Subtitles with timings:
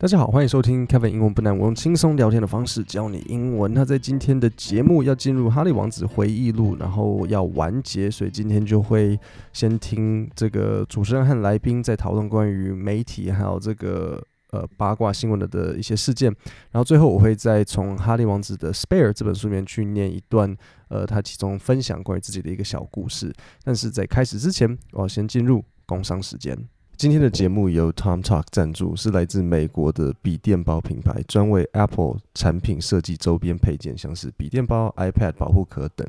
[0.00, 3.74] 大家好，欢迎收听 Kevin 英文不难，我用轻松聊天的方式教你英文。
[3.74, 9.20] 那在今天的节目要进入《哈利王子回忆录》，然后要完结，所以今天就会
[9.52, 14.18] 先听这个主持人和来宾在讨论关于媒体还有这个
[14.52, 16.34] 呃八卦新闻的的一些事件。
[16.70, 20.56] 然后最后我会再从《哈利王子的 Spare》这本书里面去念一段
[20.88, 23.30] 呃他其中分享关于自己的一个小故事。
[23.62, 26.56] 但是在开始之前，我要先进入工商时间。
[27.00, 36.06] 今天的节目由 TomTalk 赞助，是来自美国的笔电包品牌，专为 Apple 产品设计周边配件，像是笔电包、iPad 保护壳等。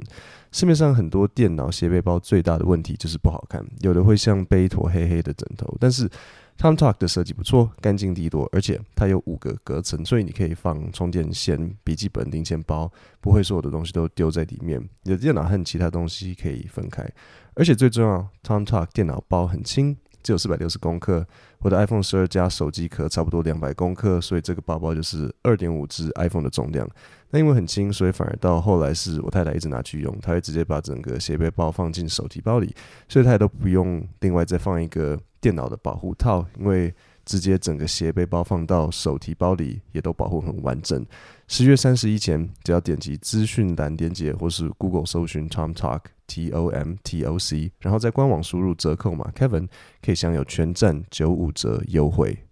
[0.52, 5.73] 市面上很多电脑斜背包最大的问题就是不好看，有的会像背一坨黑黑的枕头。
[5.80, 6.09] 但是
[6.57, 14.77] TomTalk 的设计不错，干净利落，而且它有五个隔层，所以你可以放充电线、笔记本、零钱包，不会所有的东西都丢在里面。
[15.03, 17.09] 你的电脑和其他东西可以分开，
[17.53, 19.95] 而且最重要，TomTalk 电脑包很轻。
[20.23, 21.25] 只有四百六十公克，
[21.59, 26.88] 我的 iPhone 十二加手机壳差不多两百公克，所以这个包包就是二点五只 iPhone 的重量。
[27.30, 32.75] 那因为很轻，所以反而到后来是我太太一直拿去用，她会直接把整个斜背包放进手提包里，
[33.08, 36.94] 所以她都不用另外再放一个电脑的保护套，因为
[37.25, 41.05] 直接整个斜背包放到手提包里也都保护很完整。
[41.47, 49.67] 十月三十一前，只要点击资讯栏连结，或是 Google 搜寻 TomTalk T O M T O C，然后在官网输入折扣码 Kevin，
[50.02, 52.45] 可以享有全站九五折优惠。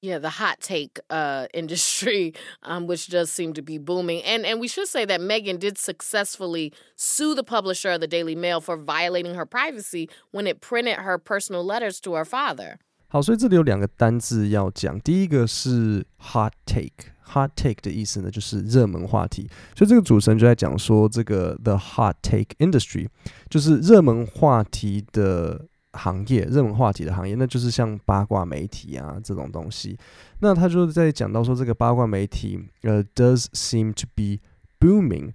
[0.00, 4.22] Yeah, the hot take uh, industry, um, which does seem to be booming.
[4.22, 8.36] And, and we should say that Megan did successfully sue the publisher of the Daily
[8.36, 12.78] Mail for violating her privacy when it printed her personal letters to her father.
[13.08, 17.12] 好，所以这里有两个单字要讲，第一个是 hot take。
[17.34, 19.46] Hot take 的意思呢，就是热门话题。
[19.76, 23.06] 所以这个主持人就在讲说，这个 the hot take industry
[23.50, 29.98] 就是热门话题的行业，热门话题的行业，那就是像八卦媒体啊这种东西。
[30.40, 34.40] 那他就在讲到说，这个八卦媒体呃 does seem to be
[34.80, 35.30] booming。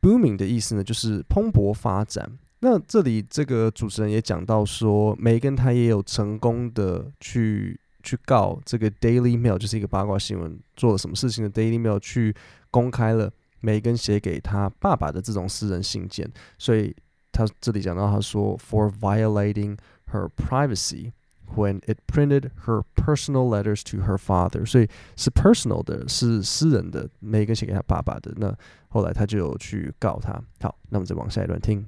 [0.00, 2.38] booming 的意思呢，就是蓬勃发展。
[2.66, 7.78] 那这里这个主持人也讲到说，梅根他也有成功的去。
[8.02, 12.32] 去告这个 Daily Mail，就是一个八卦新闻，做了什么事情的 Daily Mail 去
[12.70, 13.28] 公开了
[13.58, 16.94] 梅根写给他爸爸的这种私人信件，所以
[17.32, 19.76] 他这里讲到他说 For violating
[20.12, 21.10] her privacy
[21.56, 28.32] when it printed her personal letters to her father，所以是 personal 的，是私人的，梅根写给他爸爸的。
[28.36, 28.56] 那
[28.86, 30.40] 后来他就有去告他。
[30.60, 31.84] 好，那我们再往下一段听。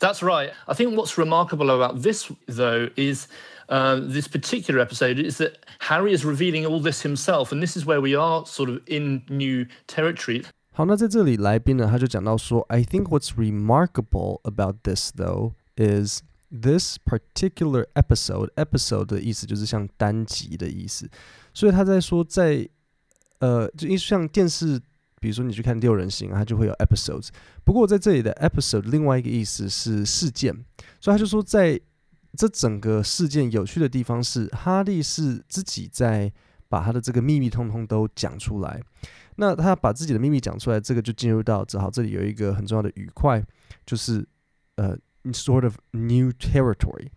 [0.00, 0.50] That's right.
[0.66, 3.26] I think what's remarkable about this, though, is
[3.68, 7.84] uh, this particular episode is that Harry is revealing all this himself, and this is
[7.84, 10.44] where we are sort of in new territory.
[10.72, 18.50] 好，那在这里来宾呢，他就讲到说，I think what's remarkable about this though is this particular episode.
[18.54, 21.10] Episode 的意思就是像单集的意思，
[21.52, 22.68] 所以他在说在
[23.40, 24.80] 呃，就因为像电视。
[25.23, 27.29] 比如说你去看六人行，它就会有 episodes。
[27.63, 30.53] 不过在这里的 episode 另外一个意思是事件，
[30.99, 31.79] 所以他就说在
[32.35, 36.29] 这整个事件有趣的地方是，哈利是自己在
[36.67, 38.81] 把他的这个秘密通通都讲出来。
[39.37, 43.41] 那他把自己的秘密讲出来，这个就进入到只好这里有一个很重要的语块，
[43.85, 44.27] 就是
[44.75, 44.93] 呃
[45.27, 47.07] sort of new territory。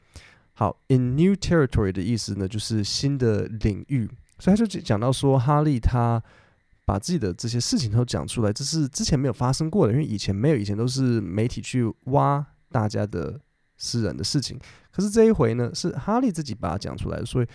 [0.53, 4.09] 好，in new territory 的意思呢，就是新的领域。
[4.39, 6.23] 所以他就讲到说，哈利他。
[6.87, 13.41] 把自己的这些事情都讲出来，这是之前没有发生过的，因为以前没有，以前都是媒体去挖大家的
[13.77, 14.57] 私人的事情。
[14.93, 17.47] 可是这一回呢，是哈利自己把它讲出来的，所以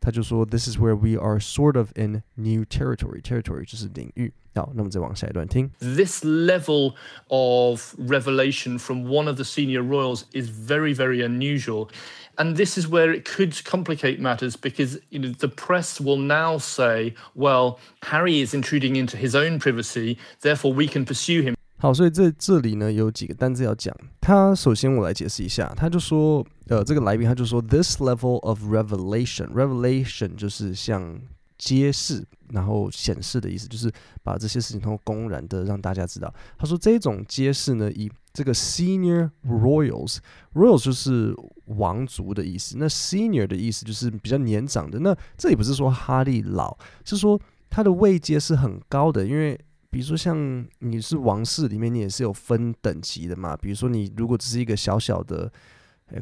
[0.00, 3.22] 他就说：“This is where we are sort of in new territory.
[3.22, 5.70] Territory 就是领域。”好，那么再往下一段听。
[5.78, 6.94] This level
[7.28, 11.88] of revelation from one of the senior royals is very, very unusual.
[12.35, 16.59] And this is where it could complicate matters because you know, the press will now
[16.59, 21.55] say, well, Harry is intruding into his own privacy, therefore we can pursue him.
[21.79, 23.95] 好，所以在这里呢有几个单字要讲。
[24.21, 31.19] 他首先我来解释一下，他就说，呃，这个来宾他就说，this level of revelation，revelation 就是像
[31.64, 33.88] 揭示，然后显示的意思，就是
[34.24, 36.32] 把这些事情通过公然的让大家知道。
[36.58, 41.32] 他说这种揭示呢，以这个 senior royals，royals 就是
[41.66, 42.74] 王族的意思。
[42.78, 44.98] 那 senior 的意思就是比较年长的。
[44.98, 49.24] 那这也不是说哈利老，是说他的位阶是很高的。
[49.24, 49.56] 因为
[49.88, 53.56] 比如说像你是王室里面，你也是有分等级的嘛。
[53.56, 55.52] 比如说你如果只是一个小小的，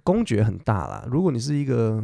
[0.05, 1.05] 公爵很大啦。
[1.11, 2.03] 如果你是一个，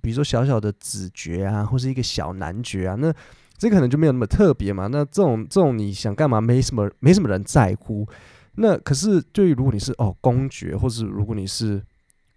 [0.00, 3.12] 比如说小小的子爵啊，或是一个小男爵啊，那
[3.58, 4.86] 这可能就没有那么特别嘛。
[4.86, 6.40] 那这种这种你想干嘛？
[6.40, 8.06] 没什么，没什么人在乎。
[8.54, 11.82] 那可是，对于如果你是哦公爵，或是如果你是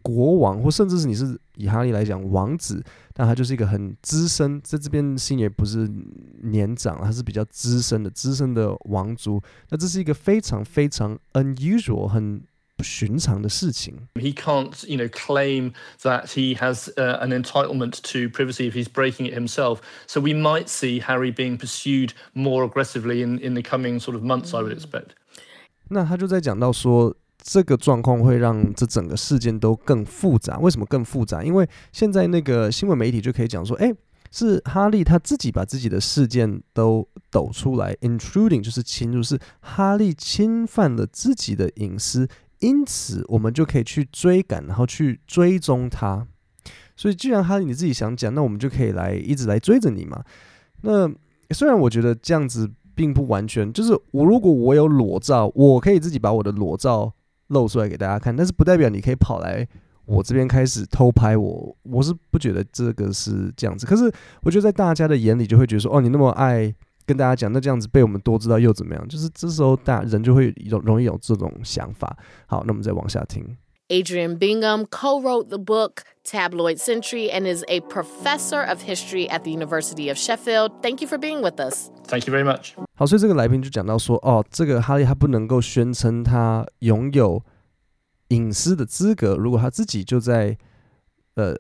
[0.02, 2.84] 国王，或甚至是你是以哈利来讲王子，
[3.16, 5.90] 那他就是一个很资深，在这边 senior 不是
[6.44, 9.42] 年长，他是比较资深的资深的王族。
[9.70, 12.42] 那这是一个非常非常 unusual 很。
[12.78, 14.08] 不寻常的事情。
[14.14, 19.26] He can't, you know, claim that he has uh, an entitlement to privacy if he's breaking
[19.26, 19.80] it himself.
[20.06, 24.22] So we might see Harry being pursued more aggressively in in the coming sort of
[24.22, 25.16] months, I would expect.
[25.90, 30.60] 那他就在讲到说，这个状况会让这整个事件都更复杂。
[30.60, 31.44] 为什么更复杂？
[31.44, 33.92] 因为现在那个新闻媒体就可以讲说，哎，
[34.30, 42.28] 是哈利他自己把自己的事件都抖出来，intruding 就是侵入，是哈利侵犯了自己的隐私。
[42.60, 46.28] 因此，我们就可以去追赶，然后去追踪他。
[46.96, 50.24] 所以，既然哈你自己想讲，那我们就可以来一直来追着你嘛。
[50.82, 51.08] 那
[51.52, 57.14] 虽然我觉得这样子并不完全，就是我如果我有裸照，我可以自己把我的裸照
[57.48, 59.68] 露出来给大家看，但是不代表你可以跑来
[60.06, 61.78] 我这边开始偷拍我。
[61.84, 63.86] 我是不觉得这个是这样子。
[63.86, 64.12] 可是，
[64.42, 66.74] 我觉得在大家的眼里就会觉得说，哦，你那么爱。
[67.08, 69.08] 跟大家讲，那这样子被我们多知道又怎么样？
[69.08, 72.18] 就是这时候大人就会容容易有这种想法。
[72.46, 73.58] 好，那我们再往下听。
[73.88, 80.10] Adrian Bingham co-wrote the book Tabloid Century and is a professor of history at the University
[80.10, 80.82] of Sheffield.
[80.82, 81.90] Thank you for being with us.
[82.06, 82.74] Thank you very much.
[82.96, 87.42] 好，所以这个来宾就讲到说，哦，这个哈利他不能够宣称他拥有
[88.28, 90.58] 隐私的资格，如果他自己就在
[91.36, 91.56] 呃。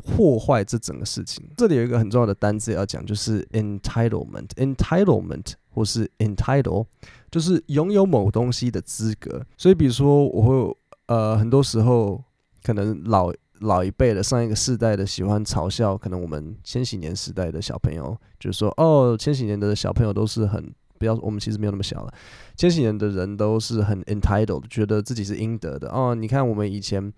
[0.00, 4.48] 破坏这整个事情，这里有一个很重要的单字要讲，就是 entitlement。
[4.56, 6.84] entitlement 或是 entitle，
[7.30, 9.44] 就是拥有某东西的资格。
[9.56, 10.76] 所以，比如说，我会
[11.06, 12.22] 呃，很多时候
[12.62, 22.12] 可能老老一辈的上一个世代的喜欢嘲笑，可能我们千禧年时代的小朋友，就是说，哦，千禧年的小朋友都是很不要，我们其实没有那么小了，
[22.56, 25.88] 千禧年的人都是很 entitled，觉得自己是应得的。
[25.90, 27.12] 哦，你看我们以前。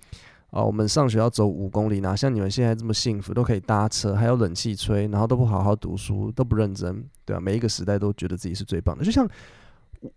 [0.52, 7.40] 哦，我们上学要走五公里，哪像你们现在这么幸福，都可以搭车，还有冷气吹，然后都不好好读书，都不认真，对吧？
[7.40, 9.02] 每一个时代都觉得自己是最棒的。
[9.02, 9.26] 就像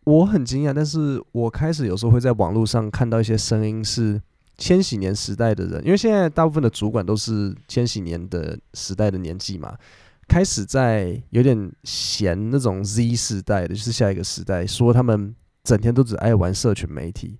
[0.03, 4.21] 我很惊讶，但是我开始有时候会在网络上看到一些声音，是
[4.57, 9.73] 千禧年时代的人，因为现在大部分的主管都是千禧年的时代的年纪嘛，
[10.27, 15.33] 开始在有点嫌那种 Z 世代的，就是下一个时代，说他们
[15.63, 17.37] 整天都只爱玩社群媒体。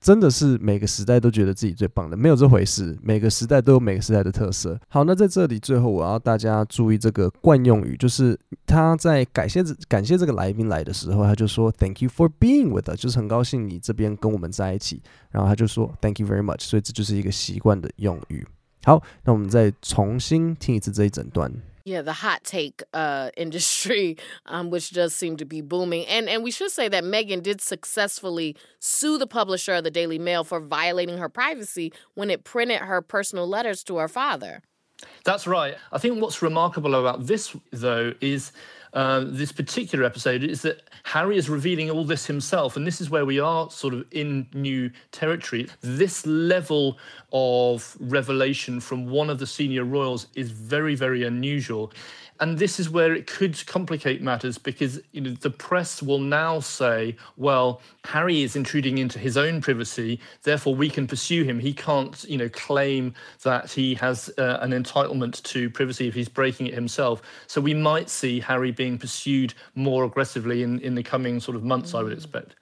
[0.00, 2.96] 真的是每个时代都觉得自己最棒的，没有这回事。
[3.02, 4.78] 每个时代都有每个时代的特色。
[4.88, 15.02] 好，那在这里最后我要大家注意这个惯用语，就是他在感谢感谢这个来宾来的时候，他就说 “Thank you for being with us”，就是很高兴你这边跟我们在一起。
[15.30, 18.46] 然后他就说 “Thank you very much”，所以这就是一个习惯的用语。
[18.84, 21.52] 好，那我们再重新听一次这一整段。
[21.84, 24.16] Yeah, the hot take uh, industry,
[24.46, 26.06] um, which does seem to be booming.
[26.06, 30.18] And, and we should say that Megan did successfully sue the publisher of the Daily
[30.18, 34.62] Mail for violating her privacy when it printed her personal letters to her father.
[35.24, 35.76] That's right.
[35.92, 38.52] I think what's remarkable about this, though, is
[38.92, 42.76] uh, this particular episode is that Harry is revealing all this himself.
[42.76, 45.68] And this is where we are sort of in new territory.
[45.80, 46.98] This level
[47.32, 51.92] of revelation from one of the senior royals is very, very unusual.
[52.40, 56.60] And this is where it could complicate matters because you know the press will now
[56.60, 61.58] say, well, Harry is intruding into his own privacy, therefore we can pursue him.
[61.58, 66.28] He can't, you know, claim that he has uh, an entitlement to privacy if he's
[66.28, 67.22] breaking it himself.
[67.46, 71.64] So we might see Harry being pursued more aggressively in, in the coming sort of
[71.64, 71.98] months, mm.
[71.98, 72.54] I would expect.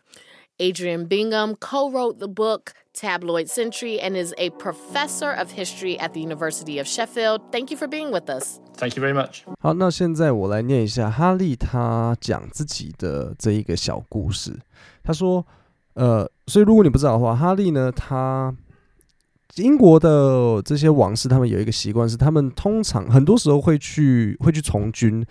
[0.59, 6.15] Adrian Bingham co wrote the book Tabloid Century and is a professor of history at
[6.15, 7.43] the University of Sheffield.
[7.53, 8.59] Thank you for being with us.
[8.79, 9.43] Thank you very much.
[9.61, 14.59] 好，那现在我来念一下哈利他讲自己的这一个小故事。
[15.05, 15.45] 他说，
[15.93, 18.55] 呃，所以如果你不知道的话，哈利呢，他
[19.57, 25.23] 英国的这些王室，他们有一个习惯是，他们通常很多时候会去会去从军，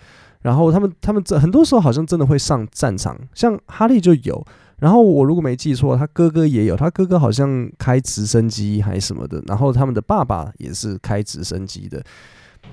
[0.42, 4.46] 然后他们他们这很多时候好像真的会上战场，像哈利就有。
[4.78, 9.42] 然后我如果没记错，他哥哥也有，他哥哥好像开直升机还是什么的。
[9.46, 12.02] 然后他们的爸爸也是开直升机的。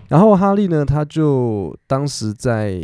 [0.10, 2.82] 然后哈利呢，他就当时在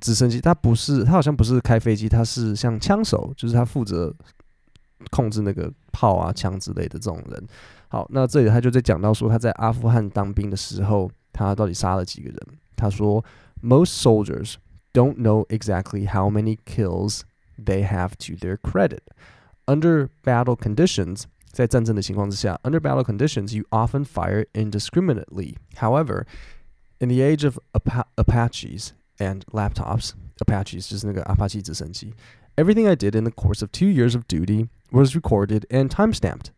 [0.00, 4.14] 直升机，他不是，他好像不是开飞机，他是像枪手，就是他负责
[5.10, 7.46] 控制那个炮啊、枪之类的这种人。
[7.88, 12.38] 好，那这里他就在讲到说他在阿富汗当兵的时候，他到底杀了几个人？
[12.74, 13.22] 他说
[13.62, 14.54] ，Most soldiers
[14.92, 17.20] don't know exactly how many kills
[17.57, 19.03] they have to their credit.
[19.67, 25.55] Under battle conditions, 在战争的情况之下, under battle conditions, you often fire indiscriminately.
[25.75, 26.25] However,
[26.99, 32.13] in the age of Apa Apaches and laptops, Apaches 就是那个 Apache 直升机,
[32.55, 36.51] everything I did in the course of two years of duty was recorded and timestamped.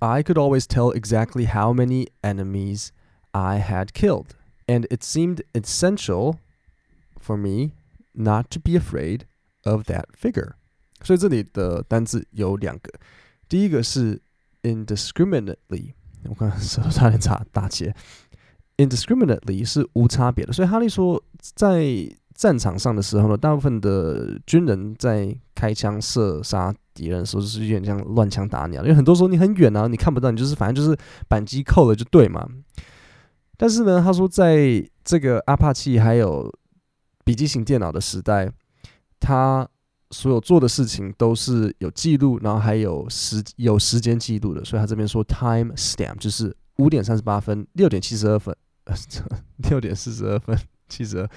[0.00, 2.90] I could always tell exactly how many enemies
[3.32, 4.34] I had killed,
[4.68, 6.38] and it seemed essential
[7.18, 7.72] for me
[8.14, 9.26] not to be afraid
[9.69, 10.51] of that figure.
[11.01, 12.91] 所以这里的单字有两个，
[13.47, 14.21] 第一个是
[14.63, 15.93] indiscriminately，
[16.25, 17.95] 我刚刚舌头差点打打结
[18.77, 20.51] ，indiscriminately 是无差别的。
[20.51, 21.85] 所以哈利说，在
[22.35, 30.97] 战场上的时候呢，大部分的军人在开枪射杀敌人的时候，就是有点像乱枪打鸟，因为很多时候你很远啊，你看不到，你就是反正就是
[31.27, 32.45] 扳机扣了就对嘛。
[33.57, 36.53] 但是呢，他说在这个阿帕契还有
[37.25, 38.49] 笔记型电脑的时代，
[39.19, 39.67] 他
[40.11, 44.63] 所有做的事情都是有记录，然后还有时有时间记录的。
[44.65, 48.55] 所以他这边说 time stamp 就是五点三十八分，六点七十二分，
[49.69, 50.57] 六点四十二分，
[50.87, 51.29] 七十二。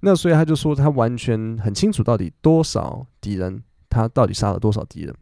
[0.00, 5.14] 那所以他就说他完全很清楚到底多少敌人，他到底杀了多少敌人。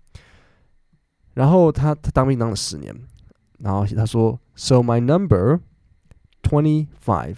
[1.35, 2.95] 然后他他当兵当了十年，
[3.59, 5.61] 然后他说，So my number
[6.43, 7.37] twenty five.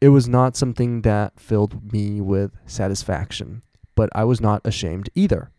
[0.00, 3.62] It was not something that filled me with satisfaction,
[3.94, 5.50] but I was not ashamed either.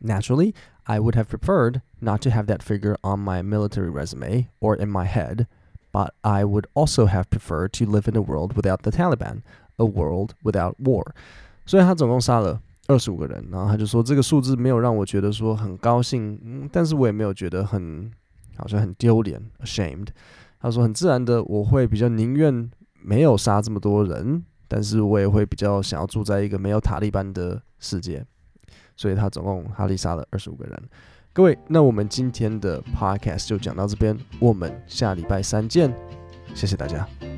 [0.00, 0.54] Naturally,
[0.86, 4.90] I would have preferred not to have that figure on my military resume or in
[4.90, 5.46] my head,
[5.92, 9.42] but I would also have preferred to live in a world without the Taliban.
[9.78, 11.12] A world without war，
[11.66, 18.10] 所以他总共杀了二十五个人，然后他就说这个数字没有让我觉得说很高兴，嗯，但是我也没有觉得很
[18.56, 20.06] 好像很丢脸，ashamed。
[20.58, 22.70] 他说很自然的，我会比较宁愿
[23.01, 28.25] 没有杀这么多人，但是我也会比较想要住在一个没有塔利班的世界。
[28.95, 30.83] 所以他总共哈利杀了二十五个人。
[31.33, 35.91] 各位，那我们今天的 podcast 就讲到这边，我们下礼拜三见，
[36.53, 37.30] 谢谢大家。